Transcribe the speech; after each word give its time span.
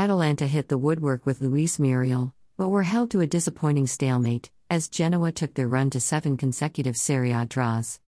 Atalanta 0.00 0.46
hit 0.46 0.68
the 0.68 0.78
woodwork 0.78 1.26
with 1.26 1.42
Luis 1.42 1.78
Muriel, 1.78 2.32
but 2.56 2.70
were 2.70 2.84
held 2.84 3.10
to 3.10 3.20
a 3.20 3.26
disappointing 3.26 3.86
stalemate, 3.86 4.50
as 4.70 4.88
Genoa 4.88 5.30
took 5.30 5.52
their 5.52 5.68
run 5.68 5.90
to 5.90 6.00
seven 6.00 6.38
consecutive 6.38 6.96
Serie 6.96 7.32
A 7.32 7.44
draws. 7.44 7.98